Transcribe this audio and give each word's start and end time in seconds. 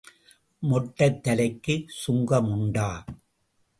மொட்டைத்தலைக்குச் 0.61 1.85
சுங்கம் 1.87 2.51
உண்டா? 2.51 3.05